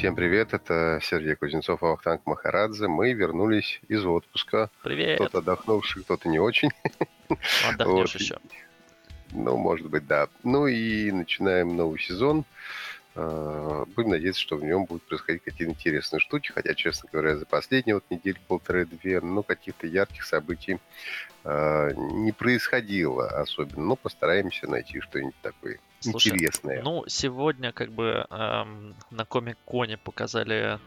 [0.00, 2.88] Всем привет, это Сергей Кузнецов и Вахтанг Махарадзе.
[2.88, 4.70] Мы вернулись из отпуска.
[4.82, 5.16] Привет.
[5.16, 6.70] Кто-то отдохнувший, кто-то не очень.
[7.68, 8.20] Отдохнешь вот.
[8.22, 8.38] еще.
[9.32, 10.28] Ну, может быть, да.
[10.42, 12.46] Ну и начинаем новый сезон.
[13.14, 17.46] А, будем надеяться, что в нем будут происходить какие-то интересные штуки, хотя, честно говоря, за
[17.46, 20.78] последние вот недели полторы-две, ну, каких-то ярких событий
[21.44, 23.82] э, не происходило особенно.
[23.82, 26.82] Но постараемся найти что-нибудь такое Слушай, интересное.
[26.82, 30.78] Ну, сегодня как бы эм, на Комик-Коне показали,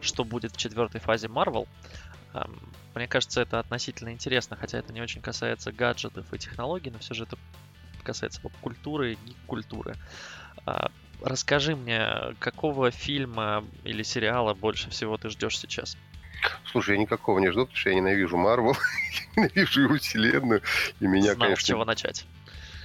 [0.00, 1.66] что будет в четвертой фазе Marvel.
[2.34, 7.00] Эм, мне кажется, это относительно интересно, хотя это не очень касается гаджетов и технологий, но
[7.00, 7.36] все же это
[8.04, 9.96] касается поп-культуры и культуры.
[10.66, 10.86] Э,
[11.24, 15.96] расскажи мне, какого фильма или сериала больше всего ты ждешь сейчас?
[16.70, 18.76] Слушай, я никакого не жду, потому что я ненавижу Марвел,
[19.36, 20.62] ненавижу его вселенную,
[21.00, 21.64] и меня, Знал, конечно...
[21.64, 22.26] с чего начать.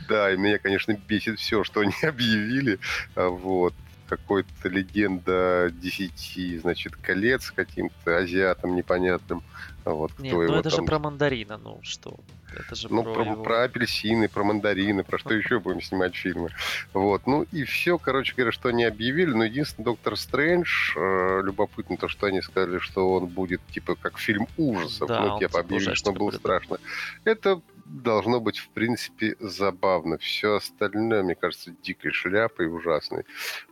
[0.07, 2.79] Да, и меня, конечно, бесит все, что они объявили.
[3.15, 3.73] А, вот
[4.07, 9.43] какой-то легенда десяти, значит, колец каким-то азиатам непонятным.
[9.85, 10.79] Вот, Нет, ну это там...
[10.79, 12.19] же про мандарина, ну что?
[12.55, 13.43] Это же ну, про, про, его...
[13.43, 16.49] про апельсины, про мандарины, про что еще будем снимать фильмы.
[16.93, 19.31] Вот, ну и все, короче говоря, что они объявили.
[19.31, 24.17] Но единственное, Доктор Стрэндж, э, любопытно то, что они сказали, что он будет типа как
[24.17, 25.07] фильм ужасов.
[25.07, 26.39] Да, ну, типа объявили, что он был будет.
[26.39, 26.77] страшно.
[27.23, 30.17] Это должно быть, в принципе, забавно.
[30.17, 33.25] Все остальное, мне кажется, дикой шляпой ужасной.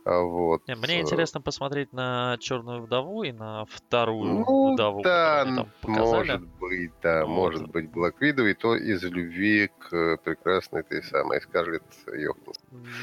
[0.04, 0.66] А вот.
[0.66, 5.02] Не, мне интересно посмотреть на Черную вдову и на вторую ну, вдову.
[5.02, 5.68] Да,
[5.98, 7.34] может быть, да, вот.
[7.34, 12.54] может быть, Black Widow, и то из любви к прекрасной этой самой Скарлетт Йоханссон.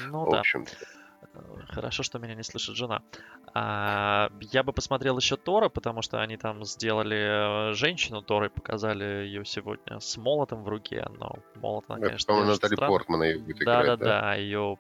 [0.10, 0.40] Ну в да.
[0.40, 0.66] общем
[1.70, 3.02] Хорошо, что меня не слышит жена.
[3.54, 8.50] А, я бы посмотрел еще Тора, потому что они там сделали э, женщину Тора и
[8.50, 11.06] показали ее сегодня с молотом в руке.
[11.18, 14.06] Но молот, она, конечно, По-моему, Натали Портман ее будет да, играть, да?
[14.06, 14.78] Да-да-да, ее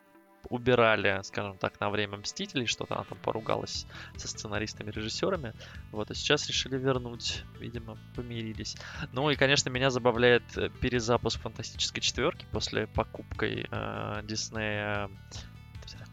[0.50, 5.54] убирали, скажем так, на время Мстителей, что-то она там поругалась со сценаристами, режиссерами.
[5.92, 8.76] Вот, и сейчас решили вернуть, видимо, помирились.
[9.12, 15.10] Ну и, конечно, меня забавляет э, перезапуск Фантастической четверки после покупкой э, Диснея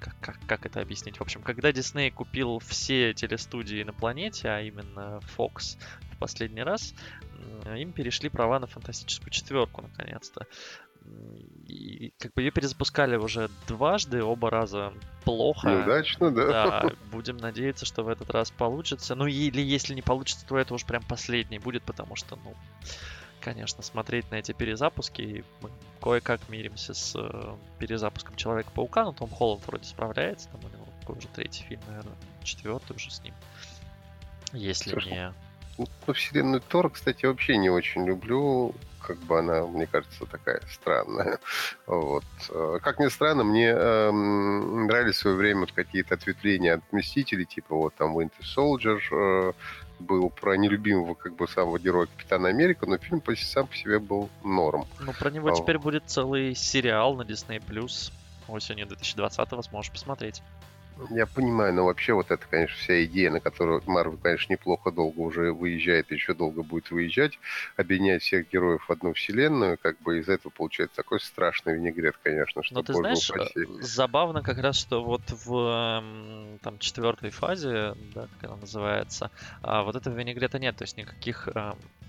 [0.03, 1.19] как, как, как это объяснить?
[1.19, 5.79] В общем, когда Дисней купил все телестудии на планете, а именно Fox
[6.13, 6.95] в последний раз,
[7.77, 10.47] им перешли права на фантастическую четверку, наконец-то.
[11.67, 14.93] И как бы ее перезапускали уже дважды, оба раза
[15.25, 15.69] плохо.
[15.69, 16.47] Неудачно, да.
[16.47, 19.15] Да, будем надеяться, что в этот раз получится.
[19.15, 22.55] Ну или если не получится, то это уж прям последний будет, потому что, ну,
[23.41, 25.45] конечно, смотреть на эти перезапуски.
[25.61, 25.71] Мы
[26.01, 31.19] кое-как миримся с э, перезапуском Человека-паука, но Том Холланд вроде справляется, там у него какой
[31.19, 32.15] уже третий фильм, наверное,
[32.45, 33.35] четвертый уже с ним.
[34.53, 35.35] Если Слушай, не...
[35.79, 38.75] Ну, вселенную Тор, кстати, вообще не очень люблю.
[39.07, 41.39] Как бы она, мне кажется, такая странная.
[41.87, 42.25] Вот.
[42.51, 47.45] Э, как ни странно, мне эм, нравились в свое время вот какие-то ответвления от Мстителей,
[47.45, 49.53] типа вот там Winter Soldier, э,
[49.99, 53.99] был про нелюбимого как бы самого героя Капитана Америка, но фильм почти сам по себе
[53.99, 54.87] был норм.
[55.01, 55.53] Ну, про него а...
[55.53, 57.63] теперь будет целый сериал на Disney+.
[58.49, 60.43] Осенью 2020-го сможешь посмотреть.
[61.11, 65.21] Я понимаю, но вообще вот это, конечно, вся идея, на которую Марвел, конечно, неплохо долго
[65.21, 67.39] уже выезжает, еще долго будет выезжать,
[67.77, 72.63] объединять всех героев в одну вселенную, как бы из этого получается такой страшный винегрет, конечно,
[72.63, 73.67] что Но ты знаешь, упаси.
[73.81, 79.31] забавно как раз, что вот в там четвертой фазе, да, как она называется,
[79.61, 81.49] а вот этого винегрета нет, то есть никаких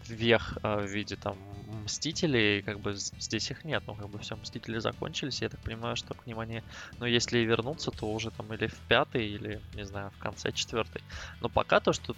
[0.07, 1.37] вех а, в виде там
[1.83, 5.95] Мстителей, как бы здесь их нет, ну как бы все, Мстители закончились, я так понимаю,
[5.95, 6.63] что к ним они,
[6.99, 10.51] ну если и вернуться, то уже там или в пятой, или, не знаю, в конце
[10.51, 11.01] четвертой.
[11.41, 12.15] Но пока то, что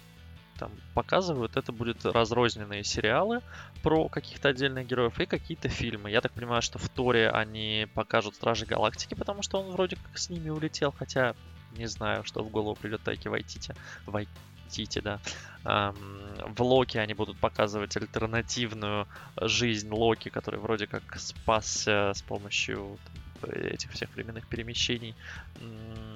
[0.58, 3.42] там показывают, это будут разрозненные сериалы
[3.82, 6.10] про каких-то отдельных героев и какие-то фильмы.
[6.10, 10.16] Я так понимаю, что в Торе они покажут Стражи Галактики, потому что он вроде как
[10.16, 11.34] с ними улетел, хотя
[11.76, 13.74] не знаю, что в голову придет Тайки Вайтити.
[14.06, 15.20] Вайтити, да.
[15.62, 19.06] В Локи они будут показывать альтернативную
[19.40, 22.98] жизнь Локи, который вроде как спасся с помощью
[23.44, 25.14] этих всех временных перемещений.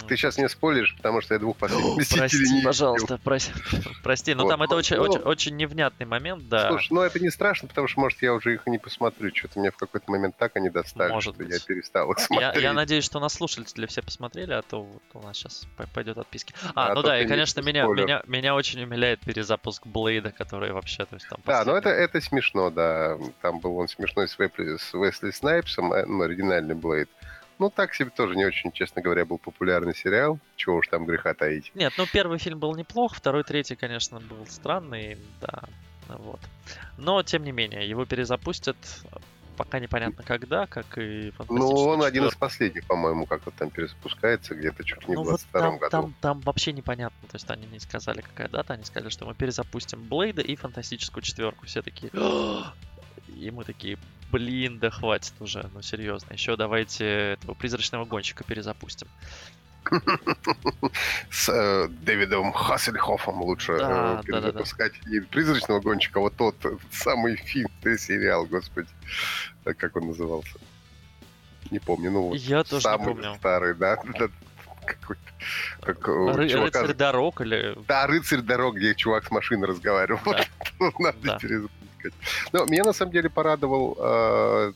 [0.09, 3.53] Ты сейчас не спойлеришь, потому что я двух последних Прости, не пожалуйста, прости,
[4.03, 6.69] прости, но вот, там это очень, ну, очень, очень невнятный момент, да.
[6.69, 9.31] Слушай, ну это не страшно, потому что, может, я уже их не посмотрю.
[9.35, 11.53] Что-то мне в какой-то момент так они достали, может что быть.
[11.53, 12.55] я перестал их смотреть.
[12.57, 16.19] Я, я надеюсь, что нас слушатели все посмотрели, а то вот у нас сейчас пойдет
[16.19, 16.55] отписки.
[16.75, 21.05] А, а ну да, и, конечно, меня, меня, меня очень умиляет перезапуск Блейда, который вообще,
[21.05, 21.41] то есть там...
[21.47, 23.19] Да, но это, это смешно, да.
[23.43, 27.09] Там был он смешной с Уэсли Снайпсом, э, ну, оригинальный Блейд.
[27.61, 30.39] Ну, так себе тоже не очень, честно говоря, был популярный сериал.
[30.57, 31.71] Чего уж там греха таить.
[31.75, 35.65] Нет, ну первый фильм был неплох, второй, третий, конечно, был странный, да,
[36.09, 36.41] вот.
[36.97, 38.77] Но, тем не менее, его перезапустят.
[39.59, 44.83] пока непонятно когда, как и Ну, он один из последних, по-моему, как-то там перезапускается, где-то
[44.83, 45.91] чуть ли не ну, в 22 вот году.
[45.91, 49.35] Там, там вообще непонятно, то есть они не сказали, какая дата, они сказали, что мы
[49.35, 51.67] перезапустим Блейда и Фантастическую четверку.
[51.67, 52.11] Все такие...
[53.37, 53.99] И мы такие,
[54.31, 56.33] блин, да хватит уже, ну серьезно.
[56.33, 59.09] Еще давайте этого призрачного гонщика перезапустим.
[61.31, 64.93] С э, Дэвидом Хассельхофом лучше э, перезапускать.
[65.05, 65.17] Да.
[65.17, 66.55] И призрачного гонщика, вот тот
[66.91, 68.89] самый фильм, сериал, господи.
[69.65, 70.59] Как он назывался?
[71.71, 72.11] Не помню.
[72.11, 73.35] Ну, Я тоже самый не помню.
[73.37, 73.97] старый, да?
[74.85, 75.23] какой-то.
[75.81, 76.83] Как, Ры- чувака...
[76.83, 77.77] Рыцарь дорог или.
[77.87, 80.21] Да, рыцарь дорог, где чувак с машиной разговаривал.
[80.25, 80.45] Да.
[80.99, 81.39] Надо да.
[82.01, 82.53] Перезапускать.
[82.53, 84.73] Но меня на самом деле порадовал э,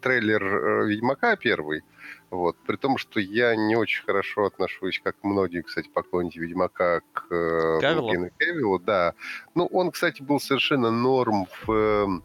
[0.00, 1.82] трейлер э, Ведьмака первый.
[2.30, 2.56] Вот.
[2.66, 7.78] При том, что я не очень хорошо отношусь, как многие, кстати, поклонники Ведьмака, к э,
[7.80, 8.30] Кевиллу.
[8.38, 8.78] Кевиллу.
[8.78, 9.14] Да.
[9.54, 12.20] Ну, он, кстати, был совершенно норм в,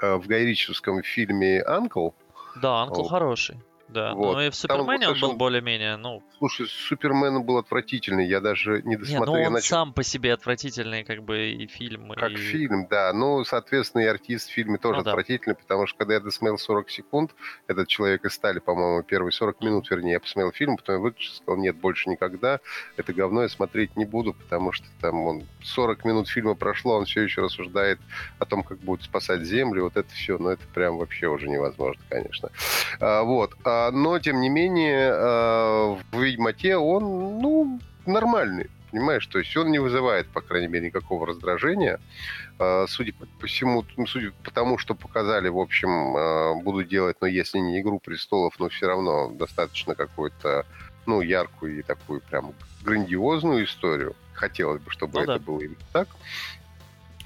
[0.00, 2.10] э, в гайричевском фильме «Анкл».
[2.56, 3.10] Да, «Анкл» вот.
[3.10, 3.58] хороший.
[3.88, 4.34] Да, вот.
[4.34, 6.22] ну и в Супермене он, он был более-менее, ну...
[6.38, 9.34] Слушай, Супермен был отвратительный, я даже не досмотрел.
[9.34, 9.68] Не, ну он начал...
[9.68, 12.36] сам по себе отвратительный, как бы, и фильм, Как и...
[12.36, 13.12] фильм, да.
[13.12, 15.60] Ну, соответственно, и артист в фильме тоже ну, отвратительный, да.
[15.62, 17.30] потому что когда я досмотрел 40 секунд,
[17.66, 21.32] этот человек из стали, по-моему, первые 40 минут, вернее, я посмотрел фильм, потом я выключил,
[21.34, 22.60] сказал, нет, больше никогда,
[22.96, 27.06] это говно я смотреть не буду, потому что там он 40 минут фильма прошло, он
[27.06, 27.98] все еще рассуждает
[28.38, 32.02] о том, как будет спасать Землю, вот это все, ну, это прям вообще уже невозможно,
[32.08, 32.50] конечно.
[33.00, 33.54] А, вот.
[33.64, 38.70] А, но, тем не менее, э, в Ведьмаке он, ну, нормальный.
[38.90, 42.00] Понимаешь, то есть он не вызывает, по крайней мере, никакого раздражения.
[42.58, 47.26] Э, судя по всему, ну, судя по тому, что показали, в общем, буду делать, но
[47.26, 50.64] если не «Игру престолов», но все равно достаточно какую-то,
[51.06, 54.14] ну, яркую и такую прям грандиозную историю.
[54.32, 55.38] Хотелось бы, чтобы ну, это да.
[55.38, 56.08] было именно так.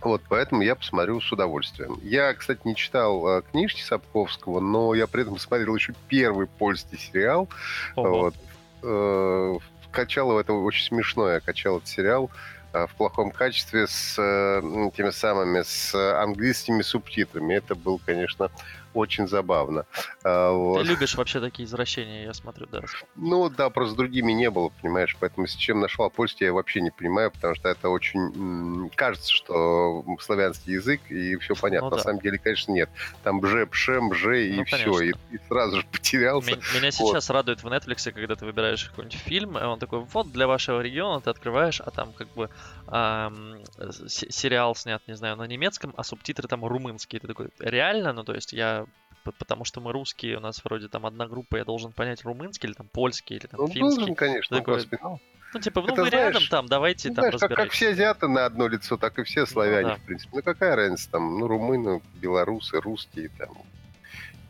[0.02, 1.98] Вот, поэтому я посмотрю с удовольствием.
[2.02, 6.98] Я, кстати, не читал э, книжки Сапковского, но я при этом смотрел еще первый польский
[6.98, 7.48] сериал.
[7.94, 8.18] Ого.
[8.18, 8.34] Вот.
[8.82, 9.58] Э,
[9.92, 12.30] качал это очень смешно, я качал этот сериал
[12.72, 17.54] э, в плохом качестве с э, теми самыми, с английскими субтитрами.
[17.54, 18.50] Это был, конечно,
[18.94, 19.86] очень забавно.
[20.24, 20.82] А, вот.
[20.82, 22.80] Ты любишь вообще такие извращения, я смотрю, да?
[23.16, 26.80] Ну да, просто с другими не было, понимаешь, поэтому с чем нашла польский, я вообще
[26.80, 28.90] не понимаю, потому что это очень...
[28.94, 31.86] Кажется, что славянский язык, и все понятно.
[31.86, 31.96] Ну, да.
[31.96, 32.90] На самом деле, конечно, нет.
[33.22, 36.52] Там бже, пше, мже, и ну, все, и, и сразу же потерялся.
[36.52, 37.12] Меня, меня вот.
[37.12, 40.80] сейчас радует в Netflix, когда ты выбираешь какой-нибудь фильм, и он такой, вот, для вашего
[40.80, 42.50] региона ты открываешь, а там как бы
[42.88, 47.20] эм, сериал снят, не знаю, на немецком, а субтитры там румынские.
[47.20, 48.12] Ты такой, реально?
[48.12, 48.81] Ну, то есть я
[49.24, 52.74] потому что мы русские, у нас вроде там одна группа, я должен понять румынский или
[52.74, 53.96] там польский или там ну, финский.
[53.96, 55.20] Должен, конечно, такой, ну,
[55.54, 57.90] ну, типа, ну, это, вы знаешь, рядом там, давайте ну, там знаешь, как, как все
[57.90, 59.96] азиаты на одно лицо, так и все ну славяне, ну, да.
[59.96, 60.30] в принципе.
[60.34, 63.50] Ну, какая разница там, ну, румыны, белорусы, русские, там,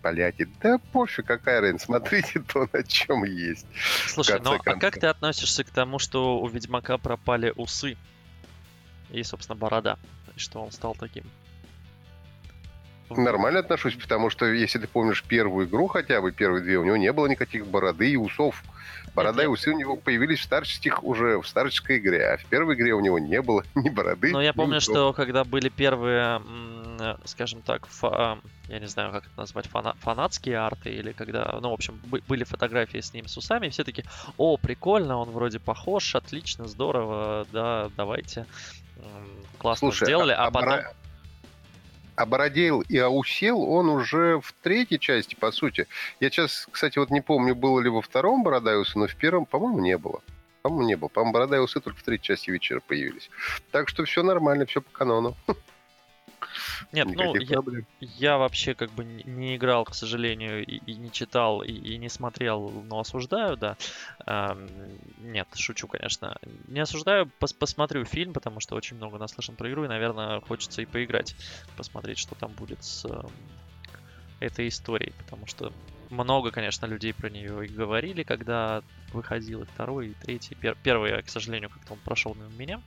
[0.01, 0.49] поляки.
[0.61, 3.67] Да пофиг, какая разница, смотрите то, на чем есть.
[4.07, 7.97] Слушай, ну, а как ты относишься к тому, что у Ведьмака пропали усы
[9.11, 9.99] и, собственно, борода,
[10.37, 11.25] и что он стал таким?
[13.11, 16.97] Нормально отношусь, потому что, если ты помнишь первую игру хотя бы, первые две, у него
[16.97, 18.63] не было никаких бороды и усов.
[19.15, 22.75] Борода и усы у него появились в старческих уже в старческой игре, а в первой
[22.75, 24.33] игре у него не было ни бороды.
[24.33, 24.95] Но я помню, усов.
[24.95, 26.41] что когда были первые,
[27.25, 28.39] скажем так, фа,
[28.69, 32.45] я не знаю, как это назвать, фана, фанатские арты, или когда, ну, в общем, были
[32.45, 34.05] фотографии с ним с усами, и все таки
[34.39, 38.47] о, прикольно, он вроде похож, отлично, здорово, да, давайте.
[39.59, 40.81] Классно Слушай, сделали, а, а потом...
[42.17, 45.87] обородел и аусел он уже в третьей части, по сути.
[46.21, 49.81] Я сейчас, кстати, вот не помню, было ли во втором Борода но в первом, по-моему,
[49.81, 50.21] не было.
[50.63, 51.09] По-моему, не было.
[51.09, 53.31] По-моему, Борода и только в третьей части вечера появились.
[53.71, 55.37] Так что все нормально, все по канону.
[56.91, 57.59] Нет, ну, я,
[58.01, 62.09] я вообще как бы не играл, к сожалению, и, и не читал, и, и не
[62.09, 63.77] смотрел, но осуждаю, да.
[64.27, 64.69] Эм,
[65.19, 66.37] нет, шучу, конечно.
[66.69, 70.83] Не осуждаю, пос посмотрю фильм, потому что очень много наслышан про игру, и, наверное, хочется
[70.83, 71.37] и поиграть,
[71.77, 73.23] посмотреть, что там будет с э,
[74.41, 75.73] этой историей, потому что
[76.11, 80.55] много, конечно, людей про нее и говорили, когда выходил и второй, и третий.
[80.55, 82.83] Пер первый, к сожалению, как-то он прошел мимо меня.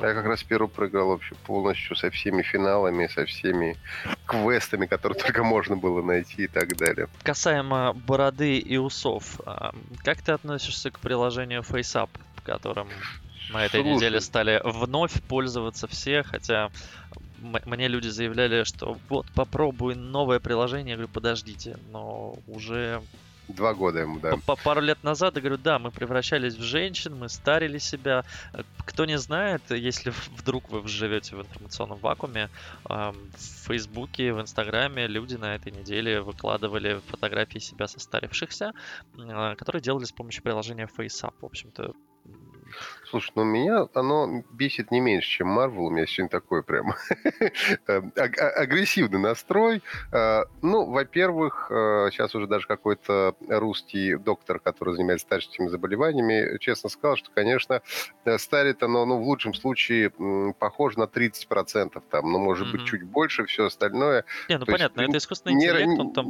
[0.00, 3.76] Я как раз первый проиграл вообще полностью со всеми финалами, со всеми
[4.26, 7.08] квестами, которые только можно было найти и так далее.
[7.22, 9.74] Касаемо бороды и усов, а,
[10.04, 12.10] как ты относишься к приложению FaceUp,
[12.44, 12.88] которым
[13.50, 13.94] на этой Слушай.
[13.96, 16.70] неделе стали вновь пользоваться все, хотя
[17.38, 23.02] мне люди заявляли, что вот попробуй новое приложение, я говорю, подождите, но уже
[23.48, 24.36] Два года ему, да.
[24.46, 28.24] По пару лет назад я говорю, да, мы превращались в женщин, мы старили себя.
[28.84, 32.50] Кто не знает, если вдруг вы живете в информационном вакууме,
[32.84, 33.14] в
[33.66, 38.72] Фейсбуке, в Инстаграме люди на этой неделе выкладывали фотографии себя состарившихся,
[39.18, 41.34] а, которые делали с помощью приложения FaceApp.
[41.40, 41.92] В общем-то,
[43.10, 45.86] Слушай, ну меня оно бесит не меньше, чем Marvel.
[45.86, 46.94] У меня сегодня такой прям
[47.86, 49.82] э, агрессивный настрой.
[50.12, 56.90] Э, ну, во-первых, сейчас э, уже даже какой-то русский доктор, который занимается старческими заболеваниями, честно
[56.90, 57.80] сказал, что, конечно,
[58.36, 60.10] старит оно, ну, в лучшем случае,
[60.58, 64.24] похоже на 30%, там, ну, может быть, чуть больше, все остальное.
[64.48, 66.26] Не, ну, понятно, это искусственный интеллект, он там...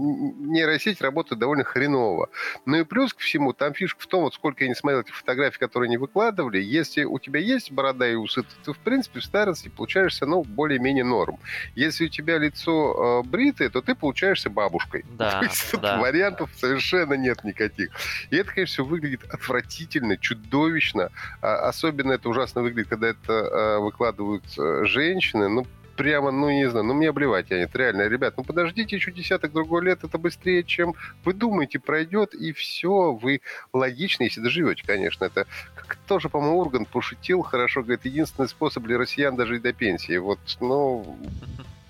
[0.51, 2.31] Нейросеть работает довольно хреново.
[2.67, 5.17] Ну и плюс ко всему, там фишка в том, вот сколько я не смотрел этих
[5.17, 5.97] фотографий, которые не
[6.29, 10.27] выкладывали, если у тебя есть борода и усы, то ты, в принципе, в старости получаешься,
[10.27, 11.39] ну, более-менее норм.
[11.75, 15.05] Если у тебя лицо э, бритое, то ты получаешься бабушкой.
[15.11, 15.99] Да, то есть да.
[15.99, 17.91] вариантов совершенно нет никаких.
[18.31, 21.11] И это, конечно, все выглядит отвратительно, чудовищно.
[21.41, 25.49] А, особенно это ужасно выглядит, когда это э, выкладывают э, женщины.
[25.49, 25.67] Ну,
[25.99, 28.09] прямо, ну, не знаю, ну, мне обливать тянет, реально.
[28.09, 33.13] Ребят, ну, подождите еще десяток другой лет, это быстрее, чем вы думаете, пройдет, и все,
[33.13, 33.41] вы
[33.73, 35.25] логично, если доживете, конечно.
[35.25, 40.17] Это как тоже, по-моему, Урган пошутил хорошо, говорит, единственный способ для россиян дожить до пенсии.
[40.19, 41.19] Вот, ну,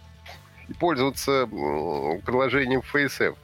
[0.80, 3.36] пользоваться приложением FaceApp.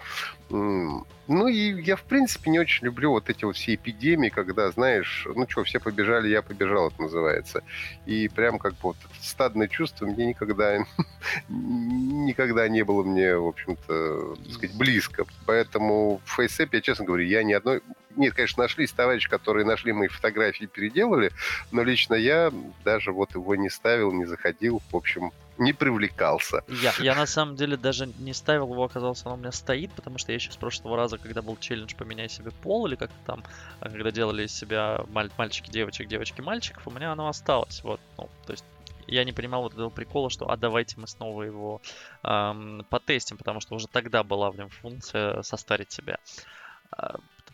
[1.26, 5.26] Ну и я, в принципе, не очень люблю вот эти вот все эпидемии, когда, знаешь,
[5.34, 7.62] ну что, все побежали, я побежал, это называется.
[8.04, 10.84] И прям как бы вот стадное чувство мне никогда,
[11.48, 15.24] никогда не было мне, в общем-то, сказать, близко.
[15.46, 17.80] Поэтому в FaceApp, я честно говорю, я ни одной...
[18.16, 21.32] Нет, конечно, нашлись товарищи, которые нашли мои фотографии и переделали,
[21.70, 22.52] но лично я
[22.84, 24.80] даже вот его не ставил, не заходил.
[24.90, 26.62] В общем, не привлекался.
[26.68, 30.18] Я, я на самом деле даже не ставил его, оказалось, оно у меня стоит, потому
[30.18, 33.44] что я еще с прошлого раза, когда был челлендж «Поменяй себе пол» или как-то там,
[33.80, 37.82] а, когда делали из себя маль- мальчики, девочек, девочки, мальчиков, у меня оно осталось.
[37.84, 38.64] Вот, ну, то есть
[39.06, 41.82] я не понимал вот этого прикола, что а давайте мы снова его
[42.22, 46.18] эм, потестим, потому что уже тогда была в нем функция состарить себя.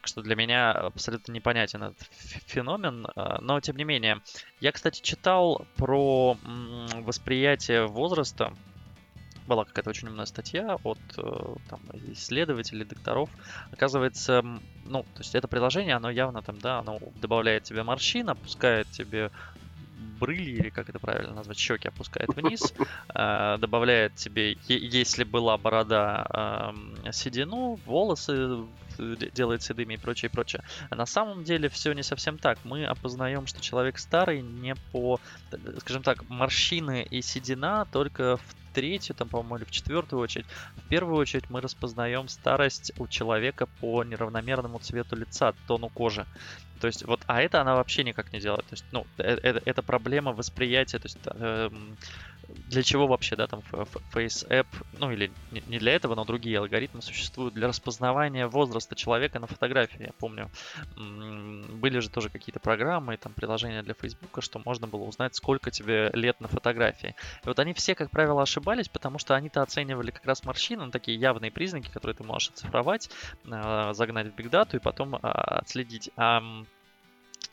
[0.00, 1.98] Так что для меня абсолютно непонятен этот
[2.46, 3.06] феномен.
[3.16, 4.22] А, но, тем не менее,
[4.58, 6.38] я, кстати, читал про
[7.02, 8.50] восприятие возраста.
[9.46, 11.80] Была какая-то очень умная статья от э, там,
[12.12, 13.28] исследователей, докторов.
[13.72, 14.42] Оказывается,
[14.86, 19.30] ну, то есть это приложение, оно явно там, да, оно добавляет тебе морщин, опускает тебе
[20.18, 22.72] брыли, или как это правильно назвать, щеки опускает вниз,
[23.14, 26.74] э, добавляет тебе, если была борода,
[27.12, 28.66] седину, волосы
[28.98, 30.62] делает седыми и прочее, прочее.
[30.90, 32.58] А на самом деле все не совсем так.
[32.64, 35.20] Мы опознаем, что человек старый не по,
[35.78, 40.46] скажем так, морщины и седина только в третью, там, по-моему, или в четвертую очередь.
[40.76, 46.26] В первую очередь мы распознаем старость у человека по неравномерному цвету лица, тону кожи.
[46.80, 48.64] То есть вот, а это она вообще никак не делает.
[48.66, 51.70] То есть, ну, это, э, это проблема восприятия, то есть э,
[52.68, 53.60] для чего вообще, да, там
[54.14, 59.38] Face App, ну или не для этого, но другие алгоритмы существуют для распознавания возраста человека
[59.38, 60.04] на фотографии.
[60.04, 60.50] Я помню,
[60.96, 66.10] были же тоже какие-то программы, там приложения для Facebook, что можно было узнать, сколько тебе
[66.12, 67.14] лет на фотографии.
[67.44, 70.90] И вот они все, как правило, ошибались, потому что они-то оценивали как раз морщины, ну,
[70.90, 73.10] такие явные признаки, которые ты можешь оцифровать,
[73.50, 76.10] а, загнать в бигдату и потом а, отследить.
[76.16, 76.42] А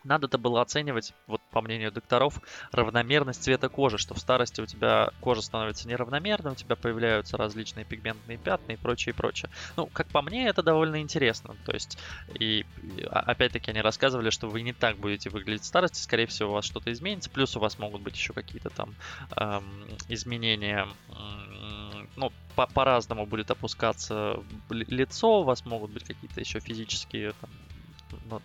[0.07, 2.39] надо-то было оценивать, вот по мнению докторов,
[2.71, 7.85] равномерность цвета кожи, что в старости у тебя кожа становится неравномерной, у тебя появляются различные
[7.85, 9.49] пигментные пятна и прочее, и прочее.
[9.75, 11.57] Ну, как по мне, это довольно интересно.
[11.63, 11.97] То есть,
[12.27, 12.65] и
[13.09, 16.53] а, опять-таки они рассказывали, что вы не так будете выглядеть в старости, скорее всего, у
[16.53, 18.95] вас что-то изменится, плюс у вас могут быть еще какие-то там
[19.35, 24.37] эм, изменения, эм, ну, по- по-разному будет опускаться
[24.69, 27.51] лицо, у вас могут быть какие-то еще физические там,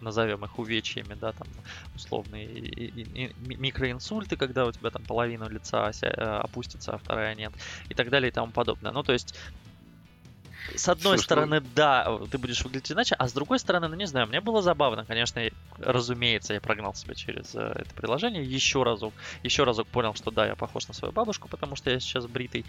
[0.00, 1.46] назовем их увечьями, да, там
[1.94, 2.48] условные
[3.38, 7.52] микроинсульты, когда у тебя там половина лица э, опустится, а вторая нет,
[7.88, 8.92] и так далее и тому подобное.
[8.92, 9.34] Ну, то есть
[10.76, 11.66] с одной Слушай, стороны, ну...
[11.74, 15.04] да, ты будешь выглядеть иначе, а с другой стороны, ну не знаю, мне было забавно,
[15.04, 15.42] конечно,
[15.78, 20.46] разумеется, я прогнал себя через э, это приложение еще разок, еще разок понял, что да,
[20.46, 22.64] я похож на свою бабушку, потому что я сейчас бритый.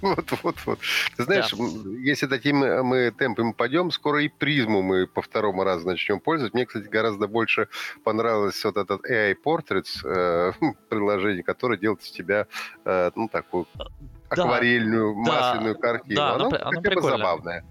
[0.00, 0.78] Вот, вот, вот.
[1.16, 1.64] Ты знаешь, да.
[2.00, 6.56] если таким мы темпами пойдем, скоро и призму мы по второму разу начнем пользоваться.
[6.56, 7.68] Мне, кстати, гораздо больше
[8.04, 10.52] понравилось вот этот AI Portraits э,
[10.88, 12.46] приложение, которое делает из тебя,
[12.84, 13.86] э, ну, такую да.
[14.28, 15.32] акварельную, да.
[15.32, 16.16] масляную картину.
[16.16, 17.64] Да, оно, оно, оно хотя бы забавное.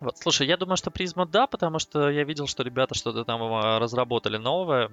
[0.00, 3.42] Вот, слушай, я думаю, что призма да, потому что я видел, что ребята что-то там
[3.42, 4.90] э, разработали новое.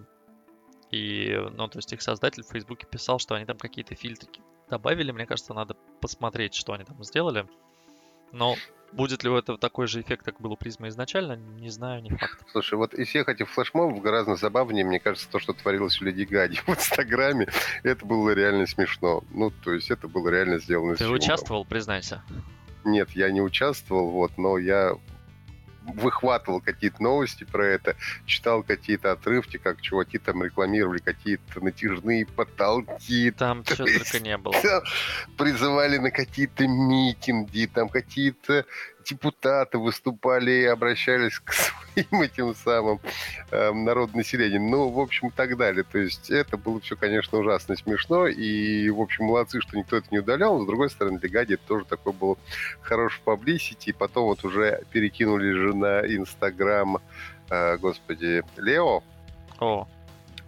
[0.96, 5.12] И, ну, то есть их создатель в Фейсбуке писал, что они там какие-то фильтрики добавили.
[5.12, 7.46] Мне кажется, надо посмотреть, что они там сделали.
[8.32, 8.56] Но
[8.94, 12.46] будет ли это такой же эффект, как был у призмы изначально, не знаю, не факт.
[12.50, 16.24] Слушай, вот из всех этих флешмобов гораздо забавнее, мне кажется, то, что творилось у Леди
[16.24, 17.50] Гаги в Инстаграме.
[17.84, 19.22] Это было реально смешно.
[19.32, 22.24] Ну, то есть это было реально сделано Ты участвовал, признайся?
[22.86, 24.96] Нет, я не участвовал, вот, но я
[25.86, 33.32] выхватывал какие-то новости про это, читал какие-то отрывки, как чуваки там рекламировали какие-то натяжные потолки.
[33.32, 34.56] Там что только не было.
[35.38, 38.66] Призывали на какие-то митинги, там какие-то
[39.06, 41.54] депутаты выступали и обращались к
[41.96, 43.00] своим этим самым
[43.52, 44.70] э, народным населением.
[44.70, 45.84] Ну, в общем, и так далее.
[45.84, 48.28] То есть это было все, конечно, ужасно смешно.
[48.28, 50.58] И, в общем, молодцы, что никто это не удалял.
[50.58, 52.38] Но, с другой стороны, для Гади это тоже такой был
[52.82, 53.90] хороший паблисити.
[53.90, 56.98] И потом вот уже перекинули же на Инстаграм,
[57.50, 59.04] э, господи, Лео.
[59.60, 59.88] О,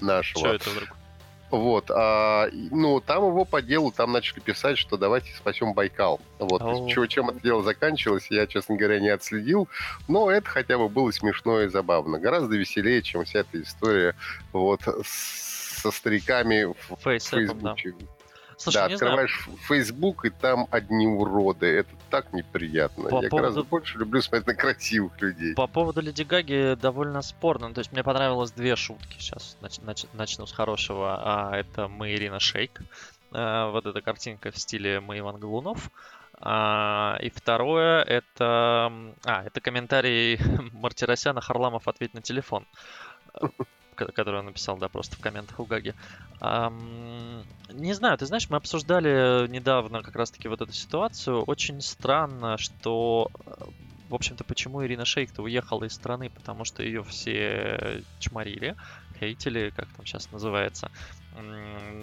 [0.02, 0.40] нашего.
[0.40, 0.97] Что это вдруг?
[1.50, 6.20] Вот, а, ну, там его по делу, там начали писать, что давайте спасем Байкал.
[6.40, 6.90] Вот, oh.
[6.90, 9.70] чего, чем это дело заканчивалось, я, честно говоря, не отследил,
[10.10, 12.20] но это хотя бы было смешно и забавно.
[12.20, 14.16] Гораздо веселее, чем вся эта история
[14.52, 17.94] вот со стариками в Фейсбуке.
[17.98, 18.08] Да.
[18.58, 19.60] Слушай, да, открываешь знаю.
[19.68, 21.68] Facebook, и там одни уроды.
[21.68, 23.04] Это так неприятно.
[23.04, 23.36] По Я поводу...
[23.38, 25.54] гораздо больше люблю смотреть на красивых людей.
[25.54, 27.72] По поводу Леди Гаги довольно спорно.
[27.74, 29.18] То есть мне понравилось две шутки.
[29.20, 31.20] Сейчас нач- нач- начну с хорошего.
[31.20, 32.82] А, это мы Ирина Шейк.
[33.32, 35.92] А, вот эта картинка в стиле мы Иван Голунов.
[36.40, 38.92] А, и второе это...
[39.24, 40.40] А, это комментарий
[40.74, 42.66] Мартиросяна Харламов «Ответь на телефон»
[43.98, 45.96] который он написал, да, просто в комментах у Гаги.
[46.42, 51.44] Um, не знаю, ты знаешь, мы обсуждали недавно как раз-таки вот эту ситуацию.
[51.44, 53.32] Очень странно, что
[54.08, 58.76] в общем-то, почему Ирина Шейк-то уехала из страны, потому что ее все чморили,
[59.20, 60.92] хейтили, как там сейчас называется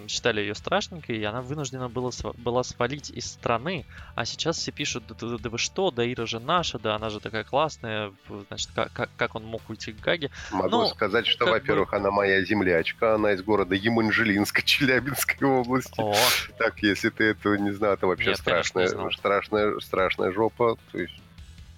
[0.07, 3.85] считали ее страшненькой, и она вынуждена была, была свалить из страны.
[4.15, 7.09] А сейчас все пишут, да, да, да вы что, да Ира же наша, да она
[7.09, 8.13] же такая классная,
[8.47, 10.31] значит, как, как, как он мог уйти к Гаге.
[10.51, 11.97] Могу ну, сказать, что, во-первых, бы...
[11.97, 15.99] она моя землячка, она из города Еманжелинска, Челябинской области.
[15.99, 16.15] О.
[16.57, 20.77] Так, если ты этого не знал, это вообще Нет, страшная, страшная, страшная жопа.
[20.91, 21.21] То есть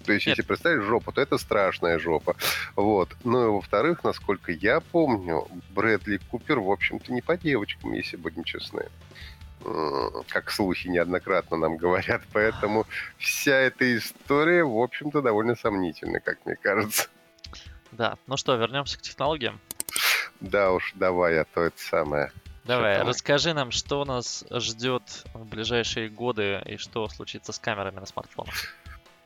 [0.08, 0.38] то есть, Нет.
[0.38, 2.34] если представить жопу, то это страшная жопа.
[2.76, 3.14] Вот.
[3.24, 8.42] Ну и во-вторых, насколько я помню, Брэдли Купер, в общем-то, не по девочкам, если будем
[8.42, 8.86] честны
[10.28, 12.22] как слухи неоднократно нам говорят.
[12.32, 12.86] Поэтому
[13.18, 17.08] вся эта история, в общем-то, довольно сомнительна, как мне кажется.
[17.90, 19.60] Да, ну что, вернемся к технологиям.
[20.40, 22.32] Да уж, давай, а то это самое.
[22.64, 25.02] Давай, расскажи нам, что нас ждет
[25.34, 28.54] в ближайшие годы и что случится с камерами на смартфонах.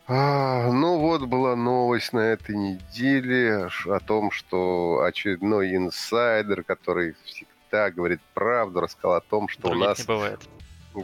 [0.08, 7.90] А, ну вот была новость на этой неделе о том, что очередной инсайдер, который всегда
[7.90, 9.98] говорит правду, рассказал о том, что Других у нас...
[10.00, 10.40] Не бывает.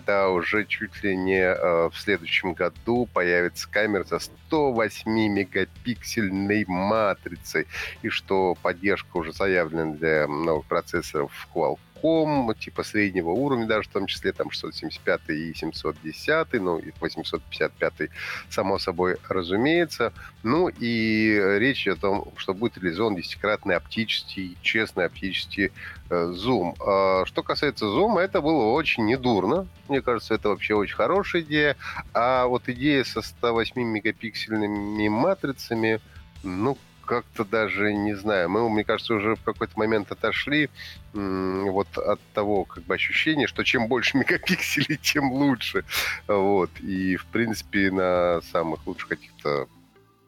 [0.04, 7.66] Да, уже чуть ли не э, в следующем году появится камера со 108 мегапиксельной матрицей,
[8.02, 13.92] и что поддержка уже заявлена для новых процессоров Qualcomm ком, типа среднего уровня, даже в
[13.92, 18.10] том числе там 675 и 710, ну и 855,
[18.50, 20.12] само собой разумеется.
[20.42, 25.70] Ну и речь о том, что будет реализован десятикратный оптический, честный оптический
[26.10, 26.74] э, зум.
[26.80, 29.66] А, что касается зума, это было очень недурно.
[29.88, 31.76] Мне кажется, это вообще очень хорошая идея.
[32.14, 36.00] А вот идея со 108 мегапиксельными матрицами,
[36.42, 36.78] ну,
[37.08, 38.50] как-то даже не знаю.
[38.50, 40.68] Мы, мне кажется, уже в какой-то момент отошли
[41.14, 45.84] вот от того как бы ощущения, что чем больше мегапикселей, тем лучше.
[46.26, 46.70] Вот.
[46.80, 49.68] И, в принципе, на самых лучших каких-то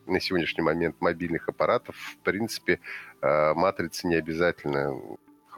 [0.06, 2.80] на сегодняшний момент мобильных аппаратов, в принципе,
[3.22, 4.98] э, матрицы не обязательно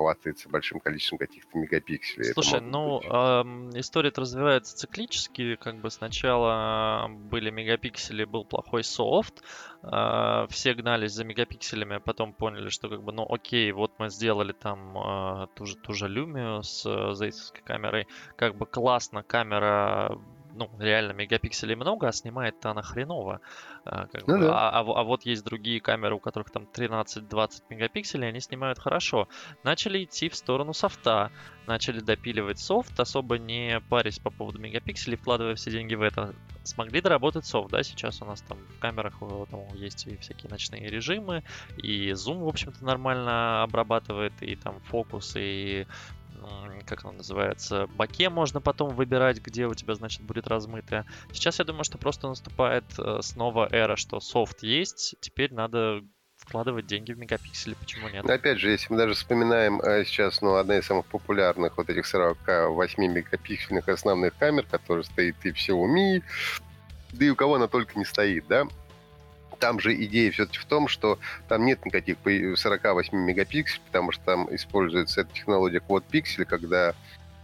[0.03, 2.33] хватается большим количеством каких-то мегапикселей.
[2.33, 9.43] Слушай, ну, эм, история развивается циклически, как бы сначала были мегапиксели, был плохой софт,
[9.83, 14.11] э, все гнались за мегапикселями, а потом поняли, что как бы, ну, окей, вот мы
[14.11, 19.23] сделали там э, ту же, ту же Lumio с э, зейцевской камерой, как бы классно,
[19.23, 20.19] камера
[20.55, 23.41] ну, реально мегапикселей много, а снимает-то она хреново.
[23.85, 24.41] А, как ну, бы.
[24.45, 24.69] да.
[24.71, 29.29] а, а, а вот есть другие камеры, у которых там 13-20 мегапикселей, они снимают хорошо.
[29.65, 31.31] Начали идти в сторону софта,
[31.67, 36.35] начали допиливать софт, особо не парясь по поводу мегапикселей, вкладывая все деньги в это.
[36.65, 40.88] Смогли доработать софт, да, сейчас у нас там в камерах ну, есть и всякие ночные
[40.88, 41.43] режимы,
[41.77, 45.87] и зум, в общем-то, нормально обрабатывает, и там фокус, и
[46.87, 51.07] как оно называется, баке можно потом выбирать, где у тебя, значит, будет размытое.
[51.33, 56.02] Сейчас я думаю, что просто наступает э, снова эра, что софт есть, теперь надо
[56.37, 58.28] вкладывать деньги в мегапиксели, почему нет?
[58.28, 62.07] Опять же, если мы даже вспоминаем э, сейчас, ну, одна из самых популярных вот этих
[62.07, 66.22] 48 мегапиксельных основных камер, которая стоит и в Xiaomi,
[67.12, 68.66] да и у кого она только не стоит, да,
[69.62, 74.53] там же идея все-таки в том, что там нет никаких 48 мегапикселей, потому что там
[74.53, 76.94] используется эта технология quad пиксель, когда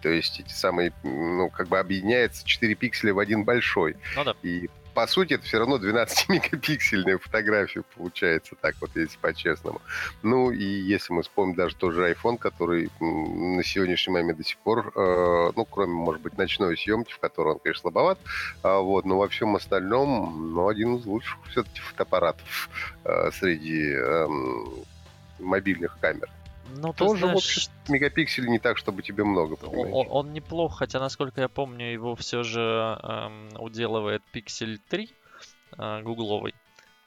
[0.03, 3.97] то есть эти самые, ну, как бы объединяется 4 пикселя в один большой.
[4.17, 4.35] Ну да.
[4.43, 9.81] И по сути, это все равно 12-мегапиксельная фотография получается, так вот, если по-честному.
[10.25, 14.59] Ну, и если мы вспомним даже тот же iPhone, который на сегодняшний момент до сих
[14.59, 18.19] пор, э, ну, кроме, может быть, ночной съемки, в которой он, конечно, слабоват,
[18.65, 22.69] э, вот, но во всем остальном, ну, один из лучших все-таки фотоаппаратов
[23.05, 24.27] э, среди э,
[25.39, 26.29] мобильных камер.
[26.77, 29.55] Ну, Тоже, знаешь, в общем, мегапикселей не так, чтобы тебе много.
[29.65, 32.61] Он, он неплох, хотя, насколько я помню, его все же
[33.03, 35.11] эм, уделывает Pixel 3
[35.79, 36.55] э, гугловый.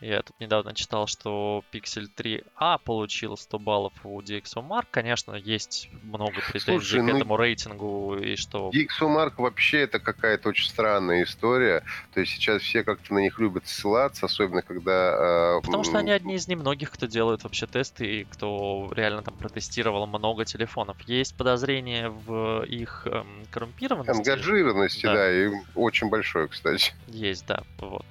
[0.01, 4.87] Я тут недавно читал, что Pixel 3a получил 100 баллов у DxOMark.
[4.89, 8.71] Конечно, есть много претензий Слушай, к ну, этому рейтингу и что...
[8.71, 11.83] DxOMark вообще это какая-то очень странная история.
[12.13, 15.57] То есть сейчас все как-то на них любят ссылаться, особенно когда...
[15.57, 19.35] Э, Потому что они одни из немногих, кто делают вообще тесты и кто реально там
[19.35, 20.99] протестировал много телефонов.
[21.01, 24.31] Есть подозрение в их эм, коррумпированности.
[24.31, 25.13] Ангажированности, да.
[25.13, 26.93] да, и очень большое, кстати.
[27.07, 28.05] Есть, да, вот.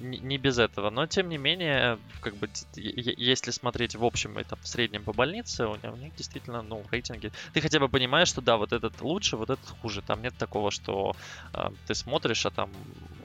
[0.00, 0.88] Не, не без этого.
[0.88, 5.02] Но тем тем не менее, как бы, если смотреть в общем и там, в среднем
[5.02, 7.32] по больнице, у них, у них действительно, ну, рейтинги.
[7.52, 10.02] Ты хотя бы понимаешь, что да, вот этот лучше, вот этот хуже.
[10.02, 11.16] Там нет такого, что
[11.52, 12.70] э, ты смотришь, а там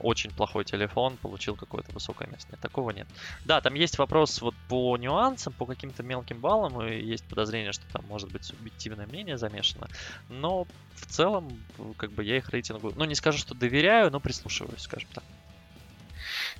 [0.00, 2.56] очень плохой телефон получил какое-то высокое место.
[2.56, 3.06] Такого нет.
[3.44, 7.84] Да, там есть вопрос вот по нюансам, по каким-то мелким баллам, и есть подозрение, что
[7.92, 9.86] там может быть субъективное мнение замешано.
[10.28, 11.48] Но в целом,
[11.96, 15.24] как бы я их рейтингу, ну, не скажу, что доверяю, но прислушиваюсь, скажем так.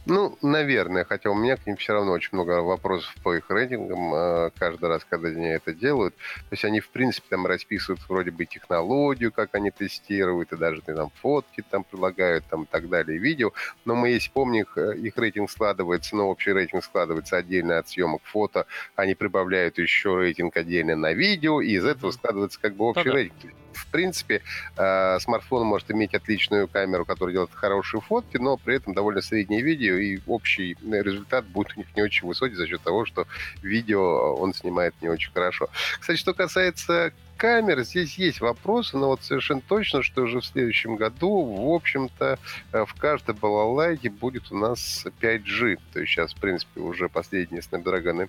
[0.04, 4.12] Ну, наверное, хотя у меня к ним все равно очень много вопросов по их рейтингам
[4.12, 6.16] э, каждый раз, когда они это делают.
[6.16, 10.82] То есть они, в принципе, там расписывают вроде бы технологию, как они тестируют, и даже
[10.82, 13.52] там фотки там предлагают, там и так далее, видео.
[13.84, 17.88] Но мы, если помним, их, э, их рейтинг складывается, ну, общий рейтинг складывается отдельно от
[17.88, 22.86] съемок фото, они прибавляют еще рейтинг отдельно на видео, и из этого складывается как бы
[22.86, 24.42] общий ну, рейтинг в принципе,
[24.76, 29.62] э, смартфон может иметь отличную камеру, которая делает хорошие фотки, но при этом довольно среднее
[29.62, 33.26] видео, и общий результат будет у них не очень высокий за счет того, что
[33.62, 35.68] видео он снимает не очень хорошо.
[36.00, 40.94] Кстати, что касается камер, здесь есть вопросы, но вот совершенно точно, что уже в следующем
[40.94, 42.38] году, в общем-то,
[42.72, 45.78] э, в каждой балалайке будет у нас 5G.
[45.92, 48.28] То есть сейчас, в принципе, уже последние Snapdragon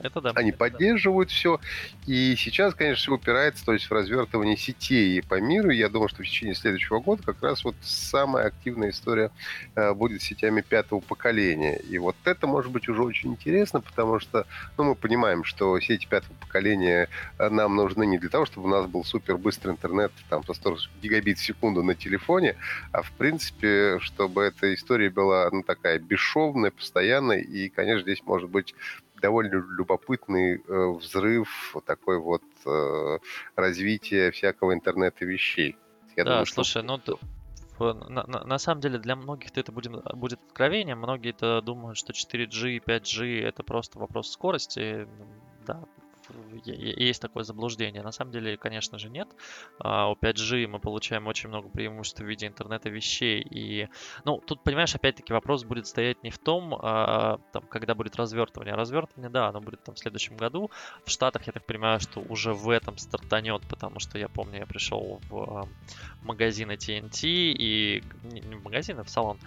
[0.00, 0.32] это да.
[0.34, 1.60] Они поддерживают все.
[2.06, 5.70] И сейчас, конечно, все упирается то есть, в развертывание сетей по миру.
[5.70, 9.30] Я думаю, что в течение следующего года как раз вот самая активная история
[9.74, 11.76] э, будет с сетями пятого поколения.
[11.76, 16.06] И вот это может быть уже очень интересно, потому что ну, мы понимаем, что сети
[16.06, 17.08] пятого поколения
[17.38, 20.54] э, нам нужны не для того, чтобы у нас был супер быстрый интернет там, со
[20.54, 22.56] 100 гигабит в секунду на телефоне,
[22.92, 27.40] а в принципе, чтобы эта история была ну, такая бесшовная, постоянная.
[27.40, 28.74] И, конечно, здесь может быть
[29.20, 33.18] довольно любопытный э, взрыв, такой вот э,
[33.56, 35.76] развитие всякого интернета вещей.
[36.16, 36.82] Я да, думаю, слушай, что...
[36.82, 36.98] ну
[37.78, 40.98] на, на, на самом деле для многих это будет, будет откровением.
[40.98, 45.06] Многие-то думают, что 4G и 5G это просто вопрос скорости.
[45.66, 45.84] Да,
[46.64, 48.02] есть такое заблуждение.
[48.02, 49.28] На самом деле, конечно же, нет.
[49.78, 53.40] А, у 5G мы получаем очень много преимуществ в виде интернета вещей.
[53.40, 53.88] И,
[54.24, 58.74] ну, тут, понимаешь, опять-таки вопрос будет стоять не в том, а, там, когда будет развертывание.
[58.74, 60.70] Развертывание, да, оно будет там в следующем году.
[61.04, 64.66] В Штатах, я так понимаю, что уже в этом стартанет, потому что я помню, я
[64.66, 65.68] пришел в а,
[66.22, 69.38] магазин TNT и не в магазин, а в салон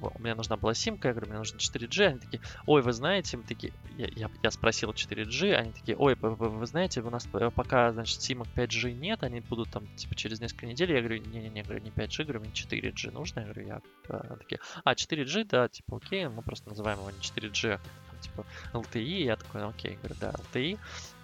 [0.00, 3.36] у меня нужна была симка, я говорю, мне нужно 4G, они такие, ой, вы знаете,
[3.36, 7.10] мы такие, я, я, я спросил 4G, они такие, ой, вы, вы, вы знаете, у
[7.10, 11.22] нас пока, значит, симок 5G нет, они будут там, типа, через несколько недель, я говорю,
[11.22, 15.44] не-не-не, говорю, не 5G, говорю, мне 4G нужно, я говорю, я, а, такие, а, 4G,
[15.44, 19.96] да, типа, окей, мы просто называем его не 4G, а, типа, LTE, я такой, окей,
[19.96, 20.78] говорю, да, LTE,